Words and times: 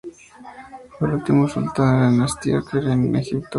Fue 0.97 1.09
el 1.09 1.13
último 1.13 1.47
sultán 1.47 1.93
de 1.93 1.99
la 2.01 2.09
dinastía 2.09 2.63
que 2.67 2.79
reinó 2.81 3.05
en 3.05 3.15
Egipto. 3.17 3.49